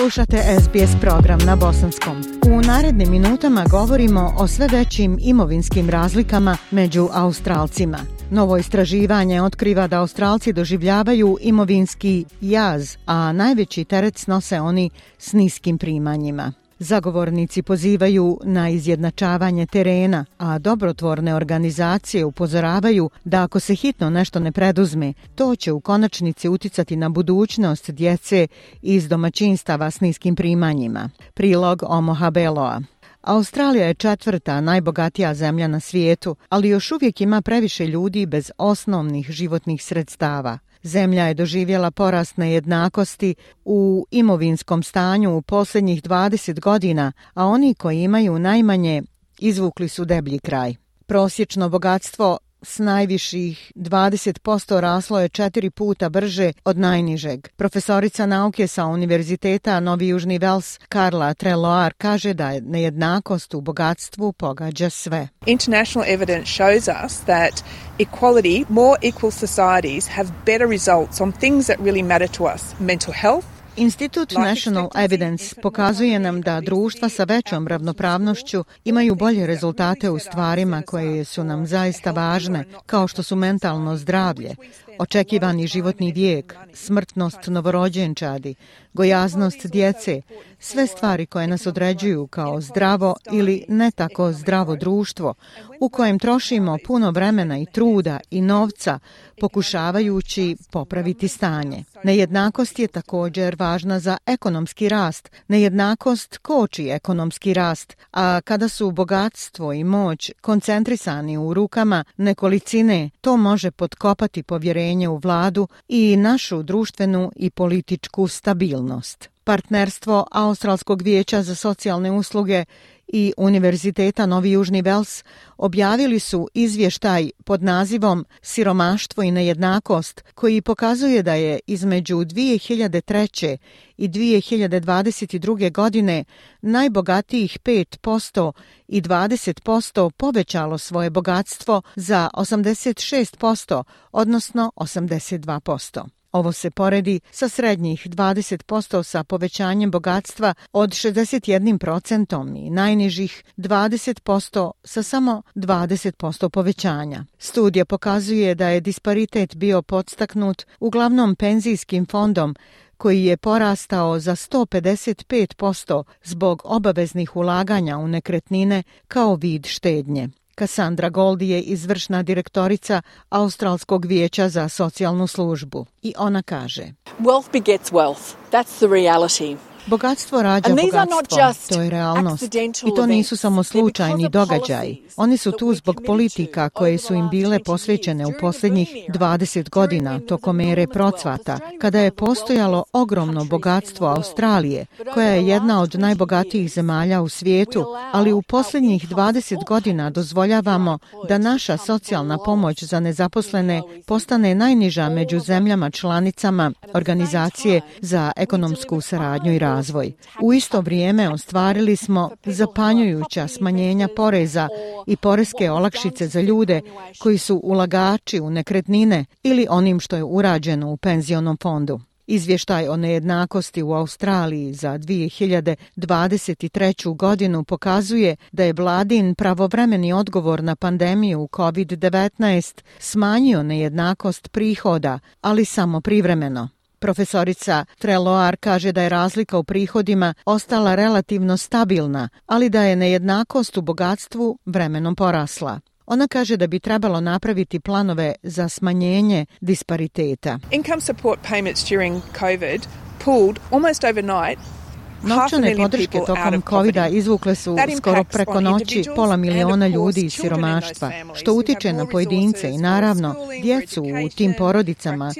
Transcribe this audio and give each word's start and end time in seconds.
Slušate 0.00 0.36
SBS 0.60 1.00
program 1.00 1.38
na 1.46 1.56
bosanskom. 1.56 2.16
U 2.46 2.60
narednim 2.66 3.10
minutama 3.10 3.64
govorimo 3.70 4.34
o 4.38 4.46
sve 4.46 4.68
većim 4.72 5.18
imovinskim 5.20 5.90
razlikama 5.90 6.56
među 6.70 7.08
Australcima. 7.12 7.98
Novo 8.30 8.56
istraživanje 8.56 9.42
otkriva 9.42 9.86
da 9.86 10.00
Australci 10.00 10.52
doživljavaju 10.52 11.38
imovinski 11.40 12.24
jaz, 12.40 12.96
a 13.06 13.32
najveći 13.32 13.84
teret 13.84 14.18
snose 14.18 14.60
oni 14.60 14.90
s 15.18 15.32
niskim 15.32 15.78
primanjima. 15.78 16.52
Zagovornici 16.82 17.62
pozivaju 17.62 18.38
na 18.44 18.68
izjednačavanje 18.68 19.66
terena, 19.66 20.24
a 20.38 20.58
dobrotvorne 20.58 21.34
organizacije 21.34 22.24
upozoravaju 22.24 23.10
da 23.24 23.42
ako 23.42 23.60
se 23.60 23.74
hitno 23.74 24.10
nešto 24.10 24.40
ne 24.40 24.52
preduzme, 24.52 25.12
to 25.34 25.56
će 25.56 25.72
u 25.72 25.80
konačnici 25.80 26.48
uticati 26.48 26.96
na 26.96 27.08
budućnost 27.08 27.90
djece 27.90 28.46
iz 28.82 29.08
domaćinstava 29.08 29.90
s 29.90 30.00
niskim 30.00 30.36
primanjima. 30.36 31.10
Prilog 31.34 31.82
Omoha 31.86 32.30
Beloa. 32.30 32.80
Australija 33.22 33.86
je 33.86 33.94
četvrta 33.94 34.60
najbogatija 34.60 35.34
zemlja 35.34 35.68
na 35.68 35.80
svijetu, 35.80 36.36
ali 36.48 36.68
još 36.68 36.92
uvijek 36.92 37.20
ima 37.20 37.42
previše 37.42 37.86
ljudi 37.86 38.26
bez 38.26 38.50
osnovnih 38.58 39.30
životnih 39.30 39.84
sredstava. 39.84 40.58
Zemlja 40.82 41.26
je 41.26 41.34
doživjela 41.34 41.90
porast 41.90 42.36
nejednakosti 42.36 43.34
u 43.64 44.06
imovinskom 44.10 44.82
stanju 44.82 45.36
u 45.36 45.42
posljednjih 45.42 46.02
20 46.02 46.60
godina, 46.60 47.12
a 47.34 47.46
oni 47.46 47.74
koji 47.74 48.02
imaju 48.02 48.38
najmanje 48.38 49.02
izvukli 49.38 49.88
su 49.88 50.04
deblji 50.04 50.38
kraj. 50.38 50.74
Prosječno 51.06 51.68
bogatstvo 51.68 52.38
s 52.62 52.78
najviših 52.78 53.72
20% 53.74 54.80
raslo 54.80 55.20
je 55.20 55.28
četiri 55.28 55.70
puta 55.70 56.08
brže 56.08 56.52
od 56.64 56.78
najnižeg. 56.78 57.48
Profesorica 57.56 58.26
nauke 58.26 58.66
sa 58.66 58.86
Univerziteta 58.86 59.80
Novi 59.80 60.08
Južni 60.08 60.38
Vels 60.38 60.78
Karla 60.88 61.34
Treloar 61.34 61.92
kaže 61.98 62.34
da 62.34 62.50
je 62.50 62.60
nejednakost 62.60 63.54
u 63.54 63.60
bogatstvu 63.60 64.32
pogađa 64.32 64.90
sve. 64.90 65.28
International 65.46 66.08
evidence 66.08 66.46
shows 66.46 66.88
us 67.04 67.20
that 67.20 67.64
equality, 67.98 68.64
more 68.68 68.98
equal 69.02 69.30
societies 69.30 70.08
have 70.08 70.28
better 70.46 70.68
results 70.68 71.20
on 71.20 71.32
things 71.32 71.66
that 71.66 71.78
really 71.78 72.02
matter 72.02 72.28
to 72.28 72.44
us. 72.44 72.62
Mental 72.80 73.14
health, 73.14 73.59
Institut 73.80 74.32
National 74.32 74.88
Evidence 74.94 75.54
pokazuje 75.62 76.18
nam 76.18 76.40
da 76.40 76.60
društva 76.60 77.08
sa 77.08 77.24
većom 77.24 77.68
ravnopravnošću 77.68 78.64
imaju 78.84 79.14
bolje 79.14 79.46
rezultate 79.46 80.10
u 80.10 80.18
stvarima 80.18 80.82
koje 80.82 81.24
su 81.24 81.44
nam 81.44 81.66
zaista 81.66 82.10
važne, 82.10 82.64
kao 82.86 83.08
što 83.08 83.22
su 83.22 83.36
mentalno 83.36 83.96
zdravlje, 83.96 84.54
očekivani 85.00 85.66
životni 85.66 86.12
vijek, 86.12 86.54
smrtnost 86.74 87.38
novorođenčadi, 87.46 88.54
gojaznost 88.92 89.66
djece, 89.66 90.22
sve 90.58 90.86
stvari 90.86 91.26
koje 91.26 91.46
nas 91.46 91.66
određuju 91.66 92.26
kao 92.26 92.60
zdravo 92.60 93.16
ili 93.32 93.64
ne 93.68 93.90
tako 93.90 94.32
zdravo 94.32 94.76
društvo, 94.76 95.34
u 95.80 95.88
kojem 95.88 96.18
trošimo 96.18 96.78
puno 96.86 97.10
vremena 97.10 97.58
i 97.58 97.66
truda 97.66 98.20
i 98.30 98.40
novca 98.40 98.98
pokušavajući 99.40 100.56
popraviti 100.70 101.28
stanje. 101.28 101.84
Nejednakost 102.04 102.78
je 102.78 102.88
također 102.88 103.56
važna 103.58 104.00
za 104.00 104.16
ekonomski 104.26 104.88
rast. 104.88 105.30
Nejednakost 105.48 106.38
koči 106.38 106.88
ekonomski 106.88 107.54
rast, 107.54 107.96
a 108.12 108.40
kada 108.40 108.68
su 108.68 108.90
bogatstvo 108.90 109.72
i 109.72 109.84
moć 109.84 110.32
koncentrisani 110.40 111.38
u 111.38 111.54
rukama 111.54 112.04
nekolicine, 112.16 113.10
to 113.20 113.36
može 113.36 113.70
potkopati 113.70 114.42
povjerenje 114.42 114.89
u 115.08 115.16
vladu 115.16 115.68
i 115.88 116.16
našu 116.16 116.62
društvenu 116.62 117.32
i 117.36 117.50
političku 117.50 118.28
stabilnost. 118.28 119.28
Partnerstvo 119.44 120.26
Australskog 120.30 121.02
vijeća 121.02 121.42
za 121.42 121.54
socijalne 121.54 122.10
usluge 122.10 122.64
i 123.12 123.32
Univerziteta 123.36 124.26
Novi 124.26 124.50
Južni 124.50 124.82
Vels 124.82 125.24
objavili 125.56 126.18
su 126.18 126.48
izvještaj 126.54 127.30
pod 127.44 127.62
nazivom 127.62 128.24
Siromaštvo 128.42 129.22
i 129.22 129.30
nejednakost, 129.30 130.24
koji 130.34 130.62
pokazuje 130.62 131.22
da 131.22 131.34
je 131.34 131.60
između 131.66 132.16
2003. 132.16 133.56
i 133.96 134.08
2022. 134.08 135.72
godine 135.72 136.24
najbogatijih 136.62 137.58
5% 137.64 138.52
i 138.88 139.02
20% 139.02 140.10
povećalo 140.10 140.78
svoje 140.78 141.10
bogatstvo 141.10 141.82
za 141.96 142.28
86%, 142.34 143.82
odnosno 144.12 144.72
82%. 144.76 146.19
Ovo 146.32 146.52
se 146.52 146.70
poredi 146.70 147.20
sa 147.30 147.48
srednjih 147.48 148.06
20% 148.06 149.02
sa 149.02 149.24
povećanjem 149.24 149.90
bogatstva 149.90 150.54
od 150.72 150.90
61% 150.90 152.66
i 152.66 152.70
najnižih 152.70 153.44
20% 153.56 154.70
sa 154.84 155.02
samo 155.02 155.42
20% 155.54 156.48
povećanja. 156.48 157.24
Studija 157.38 157.84
pokazuje 157.84 158.54
da 158.54 158.68
je 158.68 158.80
disparitet 158.80 159.56
bio 159.56 159.82
podstaknut 159.82 160.66
uglavnom 160.80 161.36
penzijskim 161.36 162.06
fondom 162.06 162.56
koji 162.96 163.24
je 163.24 163.36
porastao 163.36 164.18
za 164.18 164.36
155% 164.36 166.04
zbog 166.24 166.62
obaveznih 166.64 167.36
ulaganja 167.36 167.98
u 167.98 168.08
nekretnine 168.08 168.82
kao 169.08 169.34
vid 169.34 169.66
štednje. 169.66 170.28
Cassandra 170.60 171.08
Goldi 171.08 171.48
je 171.48 171.60
izvršna 171.60 172.22
direktorica 172.22 173.02
Australskog 173.28 174.04
vijeća 174.04 174.48
za 174.48 174.68
socijalnu 174.68 175.26
službu 175.26 175.86
i 176.02 176.14
ona 176.18 176.42
kaže 176.42 176.82
Wealth 177.20 177.52
begets 177.52 177.92
wealth. 177.92 178.34
That's 178.52 178.78
the 178.78 178.86
reality. 178.86 179.69
Bogatstvo 179.86 180.42
rađa 180.42 180.68
bogatstvo, 180.68 181.76
to 181.76 181.82
je 181.82 181.90
realnost. 181.90 182.54
I 182.54 182.94
to 182.96 183.06
nisu 183.06 183.36
samo 183.36 183.62
slučajni 183.62 184.28
događaji. 184.28 185.02
Oni 185.16 185.36
su 185.36 185.52
tu 185.52 185.74
zbog 185.74 186.02
politika 186.06 186.68
koje 186.68 186.98
su 186.98 187.14
im 187.14 187.28
bile 187.28 187.58
posvećene 187.64 188.26
u 188.26 188.32
posljednjih 188.40 188.88
20 189.08 189.70
godina 189.70 190.20
tokom 190.20 190.60
ere 190.60 190.86
procvata, 190.86 191.58
kada 191.80 192.00
je 192.00 192.10
postojalo 192.10 192.84
ogromno 192.92 193.44
bogatstvo 193.44 194.06
Australije, 194.06 194.86
koja 195.14 195.28
je 195.28 195.46
jedna 195.46 195.82
od 195.82 195.94
najbogatijih 195.94 196.72
zemalja 196.72 197.22
u 197.22 197.28
svijetu, 197.28 197.84
ali 198.12 198.32
u 198.32 198.42
posljednjih 198.42 199.08
20 199.08 199.66
godina 199.66 200.10
dozvoljavamo 200.10 200.98
da 201.28 201.38
naša 201.38 201.76
socijalna 201.76 202.38
pomoć 202.38 202.84
za 202.84 203.00
nezaposlene 203.00 203.82
postane 204.06 204.54
najniža 204.54 205.08
među 205.08 205.40
zemljama 205.40 205.90
članicama 205.90 206.72
Organizacije 206.94 207.80
za 208.00 208.32
ekonomsku 208.36 209.00
saradnju 209.00 209.52
i 209.52 209.58
razvoj 209.58 209.69
razvoj. 209.70 210.12
U 210.42 210.52
isto 210.52 210.80
vrijeme 210.80 211.28
ostvarili 211.28 211.96
smo 211.96 212.30
zapanjujuća 212.44 213.48
smanjenja 213.48 214.08
poreza 214.16 214.68
i 215.06 215.16
poreske 215.16 215.70
olakšice 215.70 216.26
za 216.26 216.40
ljude 216.40 216.80
koji 217.18 217.38
su 217.38 217.60
ulagači 217.64 218.40
u 218.40 218.50
nekretnine 218.50 219.24
ili 219.42 219.66
onim 219.70 220.00
što 220.00 220.16
je 220.16 220.24
urađeno 220.24 220.92
u 220.92 220.96
penzionom 220.96 221.56
fondu. 221.62 222.00
Izvještaj 222.26 222.88
o 222.88 222.96
nejednakosti 222.96 223.82
u 223.82 223.92
Australiji 223.92 224.72
za 224.72 224.98
2023. 224.98 227.16
godinu 227.16 227.64
pokazuje 227.64 228.36
da 228.52 228.64
je 228.64 228.72
vladin 228.72 229.34
pravovremeni 229.34 230.12
odgovor 230.12 230.62
na 230.62 230.76
pandemiju 230.76 231.48
COVID-19 231.52 232.82
smanjio 232.98 233.62
nejednakost 233.62 234.48
prihoda, 234.48 235.18
ali 235.40 235.64
samo 235.64 236.00
privremeno. 236.00 236.68
Profesorica 237.00 237.84
Treloar 237.98 238.56
kaže 238.56 238.92
da 238.92 239.02
je 239.02 239.08
razlika 239.08 239.58
u 239.58 239.64
prihodima 239.64 240.34
ostala 240.44 240.94
relativno 240.94 241.56
stabilna, 241.56 242.28
ali 242.46 242.70
da 242.70 242.82
je 242.82 242.96
nejednakost 242.96 243.76
u 243.76 243.82
bogatstvu 243.82 244.58
vremenom 244.66 245.16
porasla. 245.16 245.80
Ona 246.06 246.28
kaže 246.28 246.56
da 246.56 246.66
bi 246.66 246.80
trebalo 246.80 247.20
napraviti 247.20 247.80
planove 247.80 248.34
za 248.42 248.68
smanjenje 248.68 249.46
dispariteta. 249.60 250.58
Income 250.70 251.00
support 251.00 251.40
payments 251.50 251.88
during 251.88 252.22
COVID 252.40 252.80
pulled 253.24 253.58
almost 253.72 254.04
overnight 254.04 254.79
Novčane 255.22 255.76
podrške 255.76 256.18
tokom 256.26 256.62
covid 256.68 256.96
izvukle 257.10 257.54
su 257.54 257.76
skoro 257.96 258.24
preko 258.24 258.60
noći 258.60 259.04
pola 259.16 259.36
miliona 259.36 259.86
ljudi 259.86 260.20
iz 260.20 260.32
siromaštva, 260.34 261.12
što 261.34 261.52
utiče 261.54 261.92
na 261.92 262.06
pojedince 262.06 262.70
i 262.70 262.78
naravno 262.78 263.34
djecu 263.62 264.02
u 264.02 264.28
tim 264.28 264.54
porodicama 264.58 265.32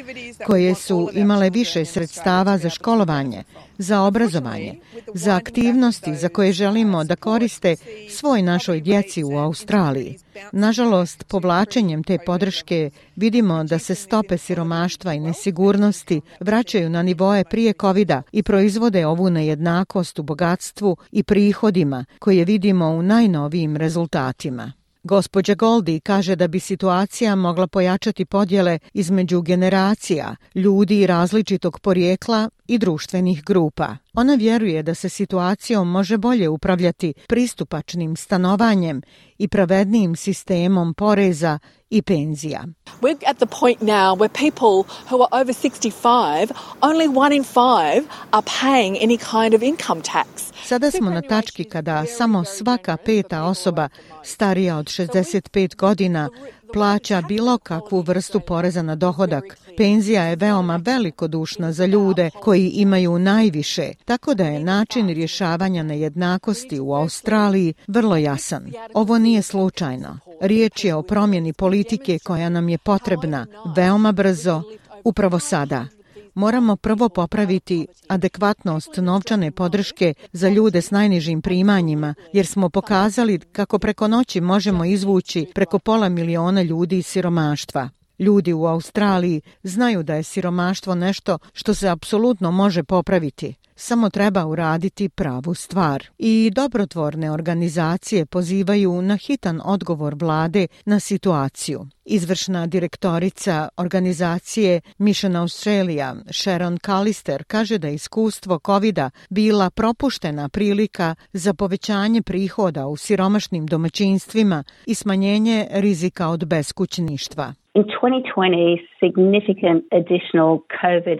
koje 0.46 0.74
su 0.74 1.10
imale 1.12 1.50
više 1.50 1.84
sredstava 1.84 2.58
za 2.58 2.70
školovanje, 2.70 3.44
za 3.78 4.02
obrazovanje, 4.02 4.74
za 5.14 5.36
aktivnosti 5.36 6.16
za 6.16 6.28
koje 6.28 6.52
želimo 6.52 7.04
da 7.04 7.16
koriste 7.16 7.76
svoj 8.10 8.42
našoj 8.42 8.80
djeci 8.80 9.24
u 9.24 9.38
Australiji. 9.38 10.18
Nažalost, 10.52 11.24
povlačenjem 11.24 12.02
te 12.02 12.18
podrške 12.26 12.90
vidimo 13.16 13.64
da 13.64 13.78
se 13.78 13.94
stope 13.94 14.38
siromaštva 14.38 15.14
i 15.14 15.20
nesigurnosti 15.20 16.20
vraćaju 16.40 16.90
na 16.90 17.02
nivoje 17.02 17.44
prije 17.44 17.72
covid 17.80 18.10
i 18.32 18.42
proizvode 18.42 19.06
ovu 19.06 19.30
nejednakost 19.30 20.18
u 20.18 20.22
bogatstvu 20.22 20.96
i 21.12 21.22
prihodima 21.22 22.04
koje 22.18 22.44
vidimo 22.44 22.88
u 22.88 23.02
najnovijim 23.02 23.76
rezultatima. 23.76 24.79
Gospođa 25.02 25.54
Goldi 25.54 26.00
kaže 26.00 26.36
da 26.36 26.48
bi 26.48 26.60
situacija 26.60 27.34
mogla 27.34 27.66
pojačati 27.66 28.24
podjele 28.24 28.78
između 28.92 29.40
generacija, 29.42 30.36
ljudi 30.54 31.06
različitog 31.06 31.80
porijekla 31.80 32.50
i 32.66 32.78
društvenih 32.78 33.44
grupa. 33.44 33.96
Ona 34.14 34.34
vjeruje 34.34 34.82
da 34.82 34.94
se 34.94 35.08
situacijom 35.08 35.90
može 35.90 36.18
bolje 36.18 36.48
upravljati 36.48 37.14
pristupačnim 37.28 38.16
stanovanjem 38.16 39.02
i 39.38 39.48
pravednijim 39.48 40.16
sistemom 40.16 40.94
poreza 40.94 41.58
i 41.90 42.02
penzija. 42.02 42.64
We're 43.00 43.30
at 43.30 43.36
the 43.36 43.46
point 43.60 43.80
now 43.80 44.16
where 44.16 44.28
people 44.28 44.92
who 45.10 45.22
are 45.22 45.42
over 45.42 45.52
65, 45.52 46.50
only 46.80 47.18
one 47.18 47.36
in 47.36 47.44
five 47.44 48.02
are 48.30 48.46
paying 48.60 48.96
any 48.96 49.18
kind 49.18 49.54
of 49.54 49.62
income 49.62 50.02
tax. 50.02 50.49
Sada 50.70 50.90
smo 50.90 51.10
na 51.10 51.22
tački 51.22 51.64
kada 51.64 52.04
samo 52.06 52.44
svaka 52.44 52.96
peta 52.96 53.44
osoba 53.44 53.88
starija 54.22 54.76
od 54.76 54.86
65 54.86 55.76
godina 55.76 56.28
plaća 56.72 57.22
bilo 57.28 57.58
kakvu 57.58 58.00
vrstu 58.00 58.40
poreza 58.40 58.82
na 58.82 58.94
dohodak. 58.94 59.44
Penzija 59.76 60.22
je 60.22 60.36
veoma 60.36 60.80
velikodušna 60.84 61.72
za 61.72 61.86
ljude 61.86 62.30
koji 62.42 62.68
imaju 62.68 63.18
najviše, 63.18 63.92
tako 64.04 64.34
da 64.34 64.44
je 64.44 64.64
način 64.64 65.08
rješavanja 65.08 65.82
nejednakosti 65.82 66.80
u 66.80 66.94
Australiji 66.94 67.74
vrlo 67.86 68.16
jasan. 68.16 68.72
Ovo 68.94 69.18
nije 69.18 69.42
slučajno. 69.42 70.18
Riječ 70.40 70.84
je 70.84 70.94
o 70.94 71.02
promjeni 71.02 71.52
politike 71.52 72.18
koja 72.24 72.48
nam 72.48 72.68
je 72.68 72.78
potrebna 72.78 73.46
veoma 73.76 74.12
brzo, 74.12 74.62
upravo 75.04 75.38
sada 75.38 75.86
moramo 76.34 76.76
prvo 76.76 77.08
popraviti 77.08 77.86
adekvatnost 78.08 78.96
novčane 78.96 79.50
podrške 79.50 80.14
za 80.32 80.48
ljude 80.48 80.82
s 80.82 80.90
najnižim 80.90 81.42
primanjima, 81.42 82.14
jer 82.32 82.46
smo 82.46 82.68
pokazali 82.68 83.38
kako 83.38 83.78
preko 83.78 84.08
noći 84.08 84.40
možemo 84.40 84.84
izvući 84.84 85.46
preko 85.54 85.78
pola 85.78 86.08
miliona 86.08 86.62
ljudi 86.62 86.98
iz 86.98 87.06
siromaštva. 87.06 87.88
Ljudi 88.18 88.52
u 88.52 88.66
Australiji 88.66 89.40
znaju 89.62 90.02
da 90.02 90.14
je 90.14 90.22
siromaštvo 90.22 90.94
nešto 90.94 91.38
što 91.52 91.74
se 91.74 91.88
apsolutno 91.88 92.50
može 92.50 92.82
popraviti 92.82 93.54
samo 93.80 94.10
treba 94.10 94.46
uraditi 94.46 95.08
pravu 95.08 95.54
stvar. 95.54 96.02
I 96.18 96.50
dobrotvorne 96.54 97.30
organizacije 97.30 98.26
pozivaju 98.26 99.02
na 99.02 99.16
hitan 99.16 99.60
odgovor 99.64 100.14
vlade 100.22 100.66
na 100.86 101.00
situaciju. 101.00 101.80
Izvršna 102.04 102.66
direktorica 102.66 103.68
organizacije 103.76 104.80
Mission 104.98 105.36
Australia, 105.36 106.14
Sharon 106.30 106.78
Callister, 106.86 107.44
kaže 107.46 107.78
da 107.78 107.88
iskustvo 107.88 108.58
covid 108.66 108.98
bila 109.30 109.70
propuštena 109.70 110.48
prilika 110.48 111.14
za 111.32 111.54
povećanje 111.54 112.22
prihoda 112.22 112.86
u 112.86 112.96
siromašnim 112.96 113.66
domaćinstvima 113.66 114.64
i 114.86 114.94
smanjenje 114.94 115.66
rizika 115.70 116.28
od 116.28 116.48
beskućništva. 116.48 117.46
In 117.74 117.84
2020, 117.84 118.78
significant 119.00 119.84
additional 119.98 120.58
COVID 120.80 121.18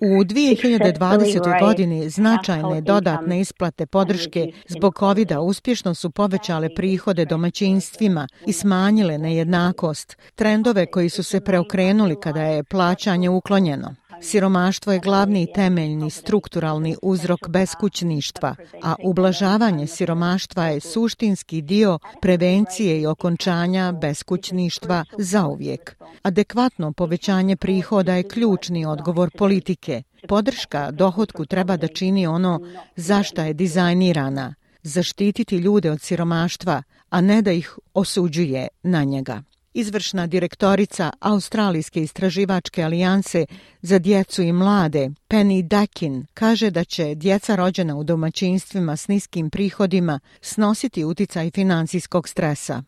U 0.00 0.24
2020. 0.24 1.60
godini 1.60 2.08
značajne 2.08 2.80
dodatne 2.80 3.40
isplate 3.40 3.86
podrške 3.86 4.46
zbog 4.68 4.94
covid 4.98 5.32
uspješno 5.40 5.94
su 5.94 6.10
povećale 6.10 6.68
prihode 6.74 7.24
domaćinstvima 7.24 8.28
i 8.46 8.52
smanjile 8.52 9.18
nejednakost, 9.18 10.18
trendove 10.34 10.86
koji 10.86 11.08
su 11.08 11.22
se 11.22 11.40
preokrenuli 11.40 12.20
kada 12.20 12.42
je 12.42 12.64
plaćanje 12.64 13.30
uklonjeno. 13.30 13.94
Siromaštvo 14.22 14.92
je 14.92 14.98
glavni 14.98 15.42
i 15.42 15.52
temeljni 15.54 16.10
strukturalni 16.10 16.96
uzrok 17.02 17.48
beskućništva, 17.48 18.54
a 18.82 18.94
ublažavanje 19.04 19.86
siromaštva 19.86 20.64
je 20.64 20.80
suštinski 20.80 21.62
dio 21.62 21.98
prevencije 22.20 23.00
i 23.00 23.06
okončanja 23.06 23.92
beskućništva 23.92 25.04
zauvijek. 25.18 25.96
Adekvatno 26.22 26.92
povećanje 26.92 27.56
prihoda 27.56 28.14
je 28.14 28.28
ključni 28.28 28.86
odgovor 28.86 29.30
politike. 29.38 30.02
Podrška 30.28 30.90
dohodku 30.90 31.46
treba 31.46 31.76
da 31.76 31.88
čini 31.88 32.26
ono 32.26 32.60
zašta 32.96 33.44
je 33.44 33.54
dizajnirana, 33.54 34.54
zaštititi 34.82 35.56
ljude 35.56 35.90
od 35.90 36.00
siromaštva, 36.00 36.82
a 37.10 37.20
ne 37.20 37.42
da 37.42 37.52
ih 37.52 37.78
osuđuje 37.94 38.68
na 38.82 39.04
njega. 39.04 39.42
Izvršna 39.78 40.26
direktorica 40.26 41.10
Australijske 41.20 42.00
istraživačke 42.00 42.82
alijanse 42.82 43.46
za 43.80 43.98
djecu 43.98 44.42
i 44.42 44.52
mlade, 44.52 45.10
Penny 45.30 45.62
Dakin, 45.62 46.26
kaže 46.34 46.70
da 46.70 46.84
će 46.84 47.14
djeca 47.14 47.56
rođena 47.56 47.96
u 47.96 48.04
domaćinstvima 48.04 48.96
s 48.96 49.08
niskim 49.08 49.50
prihodima 49.50 50.20
snositi 50.40 51.04
uticaj 51.04 51.50
financijskog 51.50 52.28
stresa. 52.28 52.82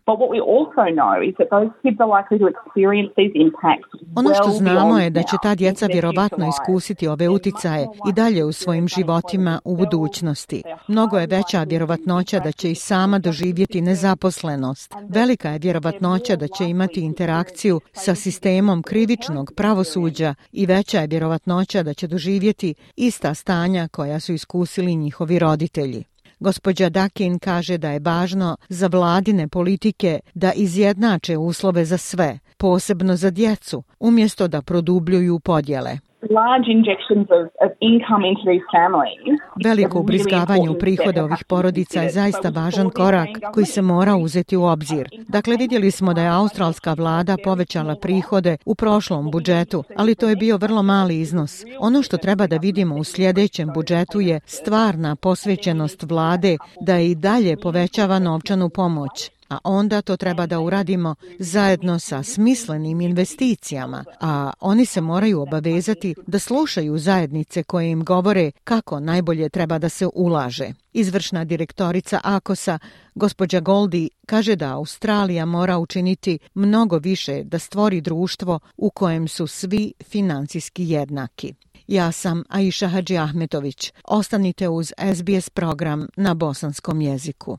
Ono 4.16 4.34
što 4.34 4.50
znamo 4.50 4.98
je 4.98 5.10
da 5.10 5.22
će 5.22 5.36
ta 5.42 5.54
djeca 5.54 5.86
vjerovatno 5.86 6.46
iskusiti 6.48 7.08
ove 7.08 7.28
uticaje 7.28 7.86
i 8.08 8.12
dalje 8.12 8.44
u 8.44 8.52
svojim 8.52 8.88
životima 8.88 9.60
u 9.64 9.76
budućnosti. 9.76 10.62
Mnogo 10.88 11.18
je 11.18 11.26
veća 11.26 11.62
vjerovatnoća 11.62 12.38
da 12.40 12.52
će 12.52 12.70
i 12.70 12.74
sama 12.74 13.18
doživjeti 13.18 13.80
nezaposlenost. 13.80 14.94
Velika 15.08 15.48
je 15.48 15.58
vjerovatnoća 15.58 16.36
da 16.36 16.48
će 16.48 16.68
imati 16.78 17.00
interakciju 17.00 17.80
sa 17.92 18.14
sistemom 18.14 18.82
krivičnog 18.82 19.52
pravosuđa 19.56 20.34
i 20.52 20.66
veća 20.66 21.00
je 21.00 21.06
vjerovatnoća 21.06 21.82
da 21.82 21.94
će 21.94 22.06
doživjeti 22.06 22.74
ista 22.96 23.34
stanja 23.34 23.88
koja 23.88 24.20
su 24.20 24.32
iskusili 24.32 24.96
njihovi 24.96 25.38
roditelji. 25.38 26.04
Gospođa 26.40 26.88
Dakin 26.88 27.38
kaže 27.38 27.78
da 27.78 27.90
je 27.90 27.98
važno 27.98 28.56
za 28.68 28.86
vladine 28.86 29.48
politike 29.48 30.20
da 30.34 30.52
izjednače 30.52 31.36
uslove 31.36 31.84
za 31.84 31.98
sve, 31.98 32.38
posebno 32.56 33.16
za 33.16 33.30
djecu, 33.30 33.82
umjesto 34.00 34.48
da 34.48 34.62
produbljuju 34.62 35.40
podjele 35.40 35.98
large 36.22 36.66
injections 36.68 37.26
of, 37.30 37.44
of 37.64 37.70
income 37.80 38.22
into 38.30 38.42
these 38.50 38.66
families. 38.76 39.40
Veliko 39.64 40.00
ubrizgavanje 40.00 40.70
u 40.70 40.78
prihode 40.78 41.22
ovih 41.22 41.44
porodica 41.48 42.02
je 42.02 42.10
zaista 42.10 42.48
važan 42.48 42.90
korak 42.90 43.28
koji 43.54 43.66
se 43.66 43.82
mora 43.82 44.16
uzeti 44.16 44.56
u 44.56 44.64
obzir. 44.64 45.08
Dakle, 45.28 45.56
vidjeli 45.56 45.90
smo 45.90 46.14
da 46.14 46.22
je 46.22 46.28
australska 46.28 46.92
vlada 46.92 47.36
povećala 47.44 47.96
prihode 47.96 48.56
u 48.66 48.74
prošlom 48.74 49.30
budžetu, 49.30 49.84
ali 49.96 50.14
to 50.14 50.28
je 50.28 50.36
bio 50.36 50.56
vrlo 50.56 50.82
mali 50.82 51.20
iznos. 51.20 51.64
Ono 51.80 52.02
što 52.02 52.16
treba 52.16 52.46
da 52.46 52.56
vidimo 52.56 52.96
u 52.96 53.04
sljedećem 53.04 53.68
budžetu 53.74 54.20
je 54.20 54.40
stvarna 54.46 55.16
posvećenost 55.16 56.02
vlade 56.02 56.56
da 56.80 56.98
i 56.98 57.14
dalje 57.14 57.56
povećava 57.56 58.18
novčanu 58.18 58.68
pomoć 58.68 59.37
a 59.48 59.58
onda 59.64 60.02
to 60.02 60.16
treba 60.16 60.46
da 60.46 60.60
uradimo 60.60 61.14
zajedno 61.38 61.98
sa 61.98 62.22
smislenim 62.22 63.00
investicijama, 63.00 64.04
a 64.20 64.50
oni 64.60 64.86
se 64.86 65.00
moraju 65.00 65.40
obavezati 65.40 66.14
da 66.26 66.38
slušaju 66.38 66.98
zajednice 66.98 67.62
koje 67.62 67.90
im 67.90 68.04
govore 68.04 68.50
kako 68.64 69.00
najbolje 69.00 69.48
treba 69.48 69.78
da 69.78 69.88
se 69.88 70.08
ulaže. 70.14 70.72
Izvršna 70.92 71.44
direktorica 71.44 72.20
Akosa, 72.24 72.78
gospođa 73.14 73.60
Goldi, 73.60 74.10
kaže 74.26 74.56
da 74.56 74.74
Australija 74.74 75.44
mora 75.44 75.78
učiniti 75.78 76.38
mnogo 76.54 76.98
više 76.98 77.42
da 77.44 77.58
stvori 77.58 78.00
društvo 78.00 78.60
u 78.76 78.90
kojem 78.90 79.28
su 79.28 79.46
svi 79.46 79.92
financijski 80.04 80.88
jednaki. 80.88 81.54
Ja 81.86 82.12
sam 82.12 82.44
Aisha 82.48 82.88
Hadži 82.88 83.18
Ahmetović. 83.18 83.92
Ostanite 84.04 84.68
uz 84.68 84.92
SBS 85.14 85.50
program 85.50 86.06
na 86.16 86.34
bosanskom 86.34 87.00
jeziku 87.00 87.58